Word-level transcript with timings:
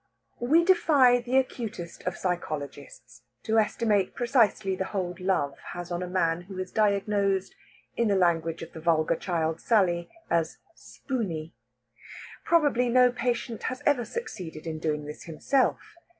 We 0.39 0.65
defy 0.65 1.21
the 1.21 1.37
acutest 1.37 2.01
of 2.07 2.17
psychologists 2.17 3.21
to 3.43 3.59
estimate 3.59 4.15
precisely 4.15 4.75
the 4.75 4.85
hold 4.85 5.19
love 5.19 5.59
has 5.73 5.91
on 5.91 6.01
a 6.01 6.07
man 6.07 6.41
who 6.41 6.57
is 6.57 6.71
diagnosed, 6.71 7.53
in 7.95 8.07
the 8.07 8.15
language 8.15 8.63
of 8.63 8.71
the 8.73 8.81
vulgar 8.81 9.15
child 9.15 9.61
Sally, 9.61 10.09
as 10.27 10.57
"spooney." 10.73 11.53
Probably 12.43 12.89
no 12.89 13.11
patient 13.11 13.61
has 13.69 13.83
ever 13.85 14.03
succeeded 14.03 14.65
in 14.65 14.79
doing 14.79 15.05
this 15.05 15.25
himself. 15.25 15.79